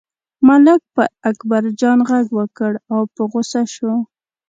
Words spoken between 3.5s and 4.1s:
شو.